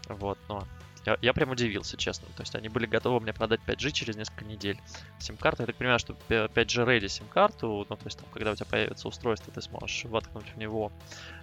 [0.09, 0.67] вот, но
[1.07, 2.29] я, я прям удивился, честно.
[2.37, 4.79] То есть они были готовы мне продать 5G через несколько недель.
[5.19, 8.67] Сим-карту, я так понимаю, что 5G ready сим-карту, ну, то есть там, когда у тебя
[8.67, 10.93] появится устройство, ты сможешь воткнуть в него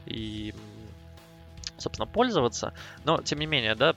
[0.05, 0.53] и
[1.77, 2.73] собственно, пользоваться.
[3.03, 3.93] Но, тем не менее, да,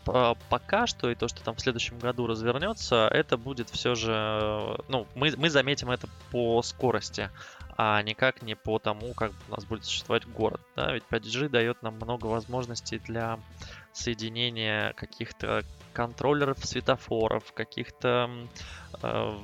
[0.48, 5.06] пока что и то, что там в следующем году развернется, это будет все же, ну,
[5.14, 7.30] мы, мы заметим это по скорости,
[7.76, 11.82] а никак не по тому, как у нас будет существовать город, да, ведь 5G дает
[11.82, 13.38] нам много возможностей для
[13.92, 15.62] соединения каких-то
[15.92, 18.30] контроллеров светофоров, каких-то
[19.02, 19.38] э,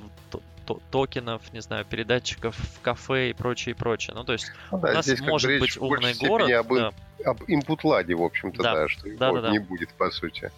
[0.91, 4.15] токенов, не знаю, передатчиков в кафе и прочее, и прочее.
[4.15, 6.49] Ну, то есть ну, да, у нас может быть умный город.
[6.51, 6.91] Об, да.
[7.25, 9.65] об инпут-ладе, в общем-то, да, да что да, его да, не да.
[9.65, 10.51] будет, по сути.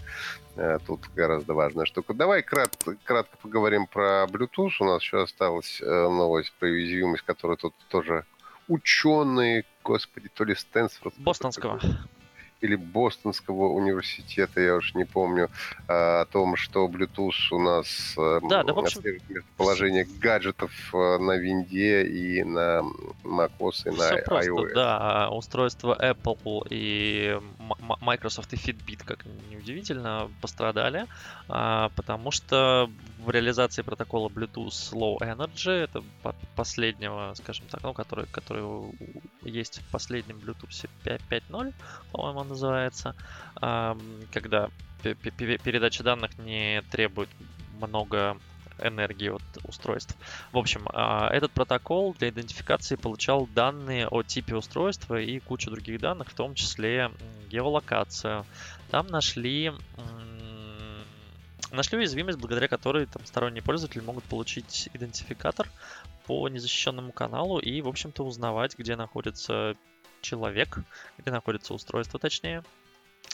[0.55, 2.13] Э, тут гораздо важная штука.
[2.13, 4.71] Давай кратко, кратко поговорим про Bluetooth.
[4.79, 8.25] У нас еще осталась э, новость про уязвимость, которую тут тоже
[8.67, 11.13] ученые, господи, то ли Стэнфорд...
[11.17, 11.79] Бостонского
[12.65, 15.49] или Бостонского университета, я уж не помню,
[15.87, 19.01] а, о том, что Bluetooth у нас э, да, да, общем...
[19.29, 22.81] местоположение гаджетов э, на винде и на
[23.23, 24.55] macOS и на Все iOS.
[24.55, 27.39] Просто, да, устройства Apple и
[28.01, 31.05] Microsoft и Fitbit, как неудивительно, пострадали,
[31.47, 32.89] а, потому что
[33.25, 36.03] в реализации протокола Bluetooth Low Energy, это
[36.55, 38.63] последнего, скажем так, ну, который, который
[39.41, 41.73] есть в последнем Bluetooth 5.0,
[42.11, 43.15] по-моему, называется,
[43.59, 44.69] когда
[45.01, 47.29] передача данных не требует
[47.79, 48.37] много
[48.79, 50.17] энергии от устройств.
[50.51, 56.01] В общем, а, этот протокол для идентификации получал данные о типе устройства и кучу других
[56.01, 57.11] данных, в том числе
[57.49, 58.45] геолокацию.
[58.91, 59.71] Там нашли
[61.71, 65.69] нашли уязвимость, благодаря которой там, сторонние пользователи могут получить идентификатор
[66.25, 69.75] по незащищенному каналу и, в общем-то, узнавать, где находится
[70.21, 70.79] человек,
[71.17, 72.63] где находится устройство, точнее,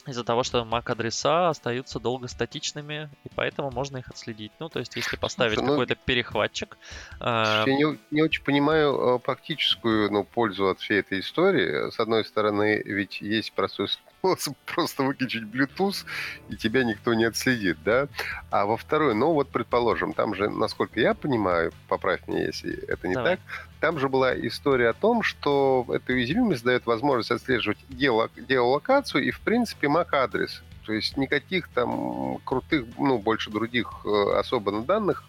[0.06, 4.50] из-за того, что MAC-адреса остаются долго статичными, и поэтому можно их отследить.
[4.58, 6.76] Ну, то есть, если поставить ну, какой-то перехватчик...
[7.20, 7.64] Э...
[7.66, 11.90] Я не, не очень понимаю практическую ну, пользу от всей этой истории.
[11.90, 13.88] С одной стороны, ведь есть простой
[14.22, 16.04] способ просто выключить Bluetooth,
[16.48, 18.08] и тебя никто не отследит, да?
[18.50, 23.08] А во второй, ну вот, предположим, там же, насколько я понимаю, поправь меня, если это
[23.08, 23.36] не Давай.
[23.36, 23.40] так,
[23.80, 29.40] там же была история о том, что эта уязвимость дает возможность отслеживать геолокацию и, в
[29.40, 30.62] принципе, MAC-адрес.
[30.84, 35.24] То есть никаких там крутых, ну, больше других э, особо данных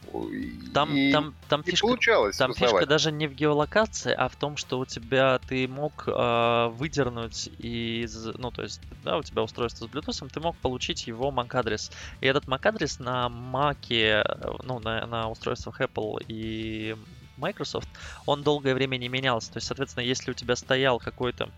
[0.74, 2.74] там, и там, там не фишка, получалось Там узнавать.
[2.74, 7.50] фишка даже не в геолокации, а в том, что у тебя ты мог э, выдернуть
[7.60, 8.26] из...
[8.38, 11.92] Ну, то есть, да, у тебя устройство с Bluetooth, ты мог получить его MAC-адрес.
[12.22, 16.96] И этот MAC-адрес на Mac, ну, на, на устройствах Apple и
[17.38, 17.90] Microsoft,
[18.26, 19.52] он долгое время не менялся.
[19.52, 21.50] То есть, соответственно, если у тебя стоял какой-то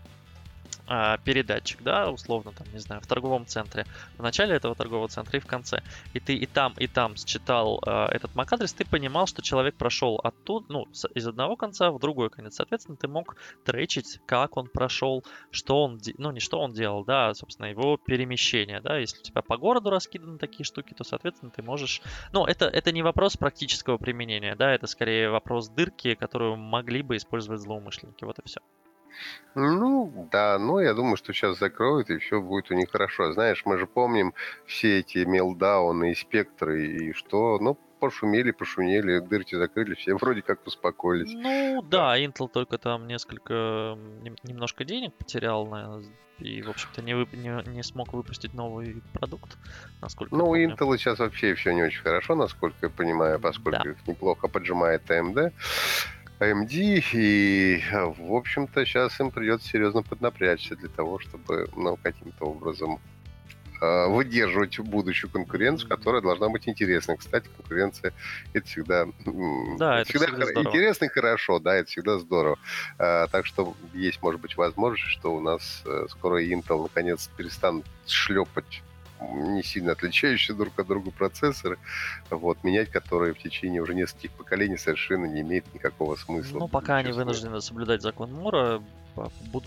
[0.86, 5.36] а, передатчик, да, условно, там, не знаю, в торговом центре, в начале этого торгового центра
[5.36, 5.82] и в конце,
[6.14, 10.20] и ты и там, и там считал э, этот MAC-адрес, ты понимал, что человек прошел
[10.22, 12.56] оттуда, ну, с, из одного конца в другой конец.
[12.56, 17.28] Соответственно, ты мог тречить, как он прошел, что он, ну, не что он делал, да,
[17.28, 21.50] а, собственно, его перемещение, да, если у тебя по городу раскиданы такие штуки, то, соответственно,
[21.50, 26.56] ты можешь, ну, это, это не вопрос практического применения, да, это скорее вопрос дырки, которую
[26.56, 28.60] могли бы использовать злоумышленники, вот и все.
[29.54, 33.32] Ну, да, но я думаю, что сейчас закроют, и все будет у них хорошо.
[33.32, 34.34] Знаешь, мы же помним
[34.66, 40.66] все эти мелдауны и спектры, и что, ну, пошумели, пошумели, дырки закрыли, все вроде как
[40.66, 41.32] успокоились.
[41.32, 43.96] Ну, да, Intel только там несколько,
[44.42, 46.04] немножко денег потерял, наверное,
[46.38, 49.56] и, в общем-то, не, вып- не, не смог выпустить новый продукт,
[50.02, 50.54] насколько Ну, у.
[50.56, 53.90] Intel сейчас вообще все не очень хорошо, насколько я понимаю, поскольку Да.
[53.90, 55.54] их неплохо поджимает AMD.
[56.40, 56.70] AMD,
[57.12, 63.00] и, в общем-то, сейчас им придется серьезно поднапрячься для того, чтобы, ну, каким-то образом
[63.80, 67.16] э, выдерживать будущую конкуренцию, которая должна быть интересной.
[67.16, 68.12] Кстати, конкуренция
[68.52, 69.06] это всегда,
[69.78, 70.68] Да, это всегда хоро- здорово.
[70.68, 72.58] интересно и хорошо, да, это всегда здорово.
[72.98, 77.86] А, так что есть, может быть, возможность, что у нас э, скоро Intel наконец перестанут
[78.06, 78.82] шлепать
[79.20, 81.78] не сильно отличающиеся друг от друга процессоры,
[82.30, 86.58] вот, менять которые в течение уже нескольких поколений совершенно не имеет никакого смысла.
[86.58, 88.82] Ну, пока они вынуждены соблюдать закон Мура,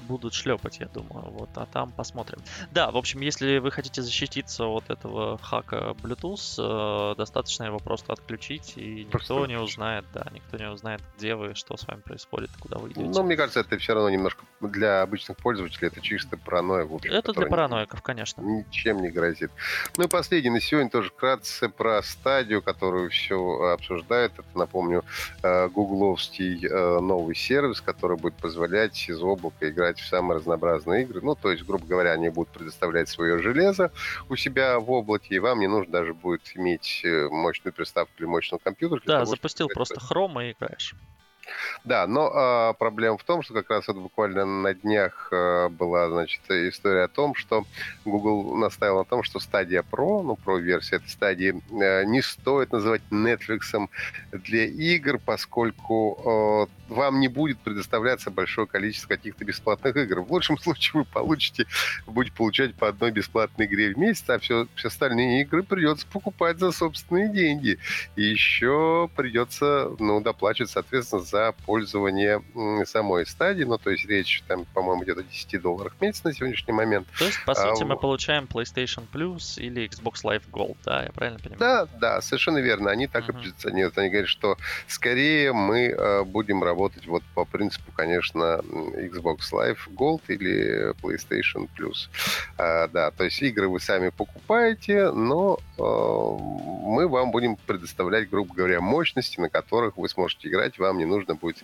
[0.07, 1.29] будут шлепать, я думаю.
[1.31, 2.39] Вот, а там посмотрим.
[2.71, 8.13] Да, в общем, если вы хотите защититься от этого хака Bluetooth, э, достаточно его просто
[8.13, 9.69] отключить, и никто Просто не отключить.
[9.73, 13.09] узнает, да, никто не узнает, где вы, что с вами происходит, куда вы идете.
[13.09, 16.85] Ну, мне кажется, это все равно немножко для обычных пользователей это чисто паранойя.
[16.85, 18.41] В общем, Это для параноиков, конечно.
[18.41, 19.51] Ничем не грозит.
[19.97, 23.35] Ну и последний на сегодня тоже вкратце про стадию, которую все
[23.73, 24.33] обсуждают.
[24.33, 25.03] Это, напомню,
[25.43, 31.21] э, гугловский э, новый сервис, который будет позволять из облака играть в самые разнообразные игры.
[31.21, 33.91] Ну, то есть, грубо говоря, они будут предоставлять свое железо
[34.29, 38.25] у себя в облаке, и вам не нужно даже будет иметь э, мощную приставку или
[38.25, 39.01] мощный компьютер.
[39.05, 40.93] Да, того, запустил просто Chrome и играешь.
[41.83, 46.09] Да, но а, проблема в том, что как раз вот буквально на днях а, была,
[46.09, 47.65] значит, история о том, что
[48.05, 52.71] Google наставил на том, что стадия Pro, ну, Pro версия этой стадии, а, не стоит
[52.71, 53.89] называть Netflix
[54.31, 60.21] для игр, поскольку а, вам не будет предоставляться большое количество каких-то бесплатных игр.
[60.21, 61.65] В лучшем случае вы получите,
[62.07, 66.59] будете получать по одной бесплатной игре в месяц, а все, все остальные игры придется покупать
[66.59, 67.77] за собственные деньги.
[68.15, 72.41] И еще придется, ну, доплачивать, соответственно, за пользование
[72.85, 73.63] самой стадии.
[73.63, 77.07] Ну, то есть речь там, по-моему, идет о 10 долларах в месяц на сегодняшний момент.
[77.17, 81.11] То есть, по сути, а, мы получаем PlayStation Plus или Xbox Live Gold, да, я
[81.11, 81.59] правильно понимаю?
[81.59, 82.91] Да, да, совершенно верно.
[82.91, 83.39] Они так uh-huh.
[83.39, 83.97] и позиционируют.
[83.97, 90.21] Они говорят, что скорее мы э, будем работать вот по принципу, конечно, Xbox Live Gold
[90.27, 92.09] или PlayStation Plus.
[92.57, 98.53] А, да, то есть игры вы сами покупаете, но э, мы вам будем предоставлять, грубо
[98.53, 100.79] говоря, мощности, на которых вы сможете играть.
[100.79, 101.57] Вам не нужно будет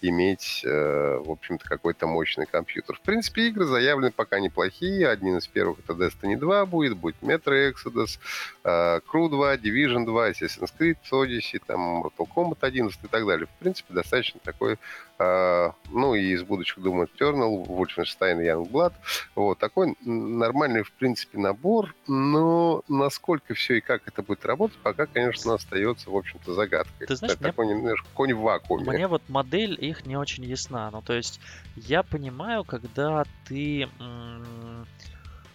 [0.00, 2.96] иметь, э, в общем-то, какой-то мощный компьютер.
[2.96, 5.08] В принципе, игры заявлены пока неплохие.
[5.08, 8.18] Один из первых это Destiny 2 будет, будет Metro Exodus,
[8.64, 13.46] э, Crew 2, Division 2, Assassin's Creed Odyssey, там Mortal Kombat 11 и так далее.
[13.46, 14.78] В принципе, достаточно такой
[15.90, 18.92] ну и из будущих, думаю, Eternal, Wolfenstein и Youngblood.
[19.34, 25.06] Вот, такой нормальный, в принципе, набор, но насколько все и как это будет работать, пока,
[25.06, 27.06] конечно, остается, в общем-то, загадкой.
[27.06, 27.74] Ты знаешь, это такой мне...
[27.74, 28.92] немножко конь в вакууме.
[28.92, 30.90] Мне вот модель их не очень ясна.
[30.90, 31.40] Ну, то есть
[31.76, 34.86] я понимаю, когда ты м-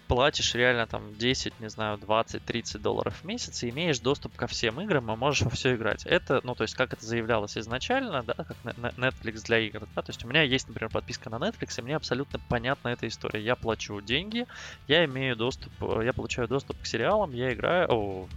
[0.08, 4.46] платишь реально там 10, не знаю, 20, 30 долларов в месяц и имеешь доступ ко
[4.46, 6.04] всем играм и можешь во все играть.
[6.06, 10.10] Это, ну, то есть, как это заявлялось изначально, да, как Netflix для игр, да, то
[10.10, 13.40] есть у меня есть, например, подписка на Netflix, и мне абсолютно понятна эта история.
[13.40, 14.46] Я плачу деньги,
[14.88, 18.28] я имею доступ, я получаю доступ к сериалам, я играю, о,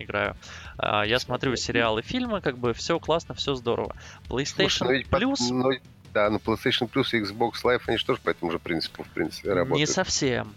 [0.00, 0.36] играю.
[0.76, 3.94] А, я смотрю сериалы, фильмы, как бы все классно, все здорово.
[4.28, 5.36] PlayStation Слушай, Plus...
[5.50, 5.70] Но,
[6.12, 9.08] да, но PlayStation Plus и Xbox Live, они же тоже по этому же принципу, в
[9.08, 9.78] принципе, работают.
[9.78, 10.54] Не совсем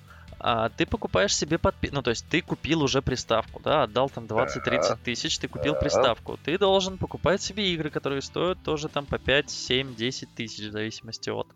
[0.47, 4.25] а, ты покупаешь себе подписку, ну, то есть ты купил уже приставку, да, отдал там
[4.25, 6.37] 20-30 тысяч, ты купил приставку.
[6.37, 10.71] Ты должен покупать себе игры, которые стоят тоже там по 5, 7, 10 тысяч, в
[10.71, 11.47] зависимости от...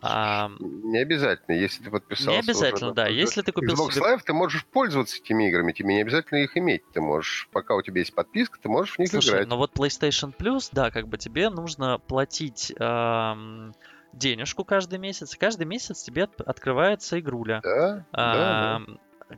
[0.00, 0.48] А...
[0.60, 2.30] Не обязательно, если ты подписался.
[2.30, 3.08] Не обязательно, уже, да.
[3.08, 4.04] Если ты купил Xbox себе...
[4.04, 6.88] Live, ты можешь пользоваться этими играми, тебе не обязательно их иметь.
[6.92, 9.48] Ты можешь, пока у тебя есть подписка, ты можешь в них Слушай, играть.
[9.48, 12.72] но вот PlayStation Plus, да, как бы тебе нужно платить...
[12.78, 13.74] Эм
[14.12, 17.60] денежку каждый месяц, и каждый месяц тебе открывается игруля.
[17.62, 18.80] Да, а,
[19.28, 19.36] да,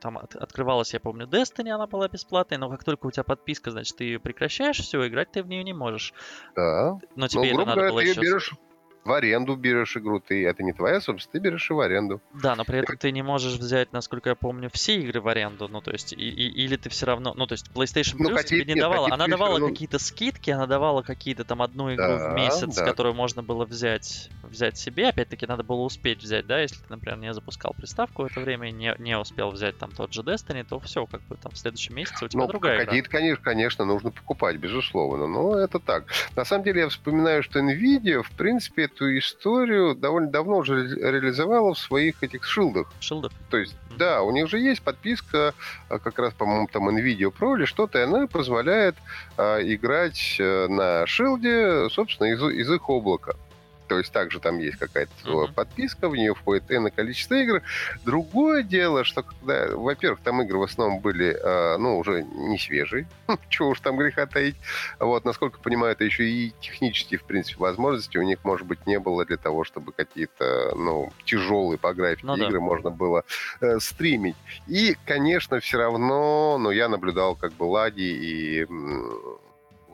[0.00, 3.96] Там открывалась, я помню, Destiny, она была бесплатной, но как только у тебя подписка, значит,
[3.96, 6.12] ты ее прекращаешь, все, играть ты в нее не можешь.
[6.54, 6.98] Да.
[7.16, 8.20] Но тебе ну, это надо было ты еще...
[8.20, 8.54] берешь
[9.04, 12.20] в аренду берешь игру, ты это не твоя собственно, ты берешь и в аренду.
[12.34, 15.68] Да, но при этом ты не можешь взять, насколько я помню, все игры в аренду,
[15.68, 18.36] ну то есть, и, и, или ты все равно, ну то есть PlayStation ну, Plus
[18.36, 19.68] ну, тебе не давала, она давала равно...
[19.68, 22.84] какие-то скидки, она давала какие-то там одну игру да, в месяц, да.
[22.84, 27.18] которую можно было взять, взять себе, опять-таки надо было успеть взять, да, если ты, например,
[27.18, 30.64] не запускал приставку в это время и не, не успел взять там тот же Destiny,
[30.68, 33.84] то все, как бы там в следующем месяце у тебя ну, другая какие-то, конечно, конечно,
[33.84, 36.04] нужно покупать, безусловно, но это так.
[36.36, 41.74] На самом деле я вспоминаю, что Nvidia, в принципе, эту историю довольно давно уже реализовала
[41.74, 42.92] в своих этих шилдах.
[43.00, 43.32] Шилдах?
[43.50, 45.54] То есть, да, у них же есть подписка,
[45.88, 48.96] а, как раз, по-моему, там NVIDIA Pro или что-то, и она позволяет
[49.36, 53.36] а, играть э, на шилде, собственно, из, из их облака.
[53.88, 55.52] То есть также там есть какая-то uh-huh.
[55.52, 57.62] подписка, в нее входит энное количество игр.
[58.04, 63.08] Другое дело, что когда, во-первых, там игры в основном были, э, ну, уже не свежие,
[63.48, 64.56] чего уж там греха таить.
[64.98, 68.98] Вот, насколько понимаю, это еще и технические, в принципе, возможности у них, может быть, не
[68.98, 72.60] было для того, чтобы какие-то, ну, тяжелые по графике ну, игры да.
[72.60, 73.24] можно было
[73.60, 74.36] э, стримить.
[74.66, 78.66] И, конечно, все равно, ну, я наблюдал как бы лаги и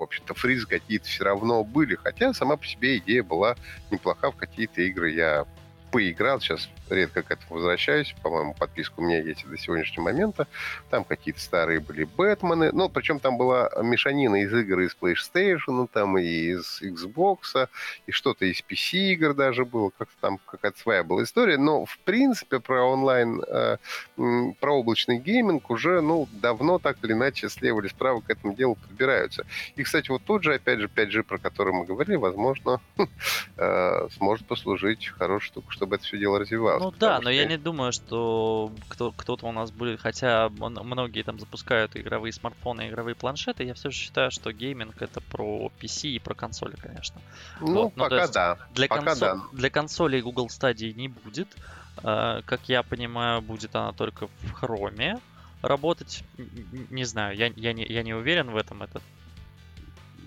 [0.05, 1.97] общем-то, фризы какие-то все равно были.
[1.97, 3.57] Хотя сама по себе идея была
[3.91, 4.31] неплоха.
[4.31, 5.47] В какие-то игры я
[5.95, 8.17] поиграл, сейчас редко к этому возвращаюсь.
[8.21, 10.49] По-моему, подписка у меня есть до сегодняшнего момента.
[10.91, 12.73] Там какие-то старые были Бэтмены.
[12.73, 17.69] Ну, причем там была мешанина из игр из PlayStation, там и из Xbox,
[18.09, 19.91] и что-то из PC-игр даже было.
[19.97, 21.59] Как-то там какая-то своя была история.
[21.59, 23.77] Но, в принципе, про онлайн, э,
[24.61, 28.75] про облачный гейминг уже, ну, давно так или иначе слева или справа к этому делу
[28.75, 29.47] подбираются.
[29.77, 32.81] И, кстати, вот тот же, опять же, 5G, про который мы говорили, возможно,
[33.57, 37.59] э, сможет послужить хорошей штукой, чтобы это все дело развивалось ну да, но я не
[37.59, 43.65] думаю, что кто, кто-то у нас будет, хотя многие там запускают игровые смартфоны, игровые планшеты,
[43.65, 47.21] я все же считаю, что гейминг это про PC и про консоли, конечно.
[47.61, 47.97] Ну, вот.
[47.97, 48.59] ну пока да.
[48.75, 49.43] Для, пока консоль, да.
[49.53, 51.49] для консолей Google Stadia не будет.
[51.99, 55.21] Uh, как я понимаю, будет она только в Chrome
[55.63, 56.25] работать.
[56.91, 58.83] Не знаю, я, я, не, я не уверен в этом.
[58.83, 59.01] Это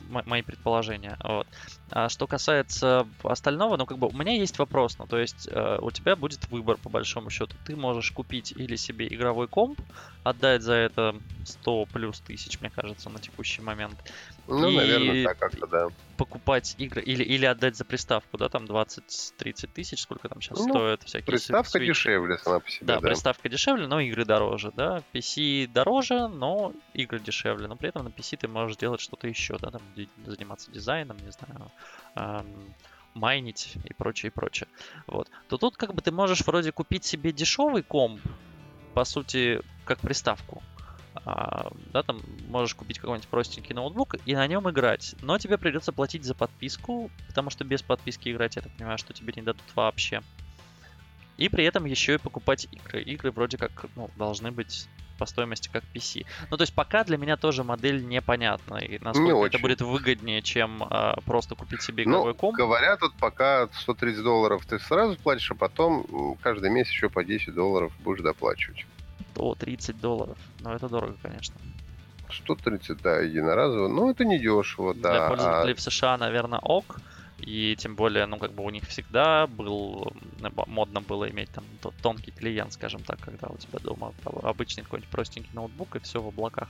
[0.08, 1.18] мои предположения.
[1.24, 1.48] Вот.
[1.92, 4.98] А что касается остального, ну, как бы у меня есть вопрос.
[4.98, 7.58] Ну, то есть э, у тебя будет выбор, по большому счету.
[7.64, 9.82] Ты можешь купить или себе игровой комп,
[10.24, 14.02] отдать за это 100 плюс тысяч, мне кажется, на текущий момент.
[14.48, 15.88] Ну, и наверное, так как-то, да.
[16.16, 20.70] Покупать игры или, или отдать за приставку, да, там 20-30 тысяч, сколько там сейчас ну,
[20.70, 21.86] стоит всякие Приставка Switch.
[21.86, 23.10] дешевле сама по себе, да, да.
[23.10, 25.04] приставка дешевле, но игры дороже, да.
[25.14, 27.68] PC дороже, но игры дешевле.
[27.68, 29.82] Но при этом на PC ты можешь делать что-то еще, да, там
[30.26, 31.72] заниматься дизайном, не знаю,
[32.16, 32.74] эм,
[33.14, 34.68] майнить и прочее, и прочее.
[35.08, 35.30] Вот.
[35.50, 38.22] То тут как бы ты можешь вроде купить себе дешевый комп,
[38.94, 40.64] по сути, как приставку.
[41.26, 45.16] А, да, там можешь купить какой-нибудь простенький ноутбук и на нем играть.
[45.22, 49.14] Но тебе придется платить за подписку, потому что без подписки играть, я так понимаю, что
[49.14, 50.22] тебе не дадут вообще.
[51.38, 53.02] И при этом еще и покупать игры.
[53.02, 54.88] Игры вроде как ну, должны быть
[55.18, 56.26] по стоимости как PC.
[56.50, 58.78] Ну, то есть пока для меня тоже модель непонятна.
[58.78, 59.62] И насколько не это очень.
[59.62, 62.58] будет выгоднее, чем а, просто купить себе ну, игровой ну, комп.
[62.58, 67.54] Говорят, тут пока 130 долларов ты сразу платишь, а потом каждый месяц еще по 10
[67.54, 68.86] долларов будешь доплачивать.
[69.38, 70.38] 130 долларов.
[70.62, 71.56] Ну, это дорого, конечно.
[72.30, 73.88] 130, да, единоразово.
[73.88, 75.12] Ну, это не дешево, да.
[75.12, 75.76] Для пользователей а...
[75.76, 77.00] в США, наверное, ок.
[77.40, 80.12] И тем более, ну, как бы у них всегда был,
[80.66, 81.64] модно было иметь там
[82.02, 84.12] тонкий клиент, скажем так, когда у тебя дома
[84.42, 86.70] обычный какой-нибудь простенький ноутбук и все в облаках.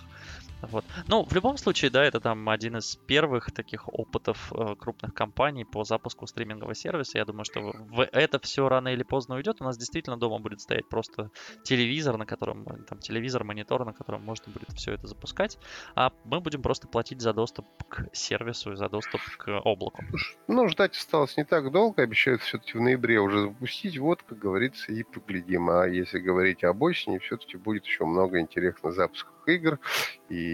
[0.62, 0.84] Вот.
[1.08, 5.66] Ну, в любом случае, да, это там один из первых таких опытов э, крупных компаний
[5.66, 7.20] по запуску стримингового сервиса.
[7.20, 9.62] Я думаю, что в это все рано или поздно уйдет.
[9.62, 11.30] У нас действительно дома будет стоять просто
[11.64, 15.58] телевизор, на котором, там, телевизор, монитор, на котором можно будет все это запускать.
[15.96, 20.04] А мы будем просто платить за доступ к сервису и за доступ к облаку.
[20.48, 22.02] Ну, ждать осталось не так долго.
[22.02, 23.98] Обещают все-таки в ноябре уже запустить.
[24.00, 25.70] Вот, как говорится, и поглядим.
[25.70, 29.80] А если говорить об осени, все-таки будет еще много интересных запусков игр.
[30.30, 30.47] И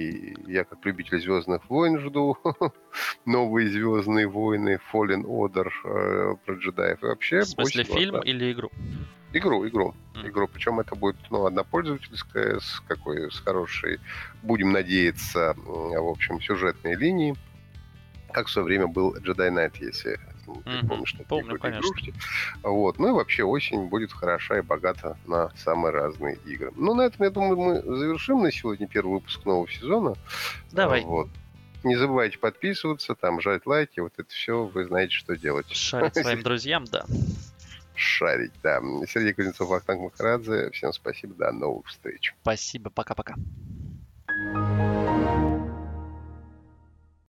[0.48, 2.38] я, как любитель Звездных войн, жду
[3.26, 7.04] новые Звездные войны, Fallen Order э, про джедаев.
[7.04, 8.22] И вообще, В смысле, фильм да.
[8.22, 8.72] или игру?
[9.34, 9.96] Игру, игру.
[10.16, 10.30] Mm.
[10.30, 10.48] Игру.
[10.48, 14.00] Причем это будет ну, одна пользовательская, с какой, с хорошей,
[14.44, 17.36] будем надеяться, в общем, сюжетной линией
[18.34, 20.88] как в свое время был Jedi Knight, если ты mm-hmm.
[20.88, 21.88] помнишь такие Помню, конечно.
[21.88, 22.14] игрушки.
[22.64, 23.00] Вот.
[23.00, 26.72] Ну и вообще осень будет хороша и богата на самые разные игры.
[26.76, 30.16] Ну, на этом, я думаю, мы завершим на сегодня первый выпуск нового сезона.
[30.72, 31.04] Давай.
[31.04, 31.30] Вот.
[31.84, 35.70] Не забывайте подписываться, там, жать лайки, вот это все, вы знаете, что делать.
[35.70, 37.06] Шарить своим друзьям, да.
[37.96, 38.80] Шарить, да.
[39.08, 40.72] Сергей Кузнецов, Ахтанг Махарадзе.
[40.72, 42.34] Всем спасибо, до новых встреч.
[42.42, 43.36] Спасибо, пока-пока.
[44.26, 45.03] thank you